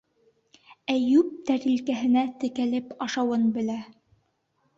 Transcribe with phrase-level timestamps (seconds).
[0.93, 3.79] Әйүп тәрилкәһенә текәлеп ашауын белә.